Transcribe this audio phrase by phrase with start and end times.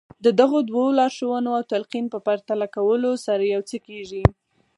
[0.25, 4.23] د دغو دوو لارښوونو او تلقين په پرتله کولو سره يو څه کېږي.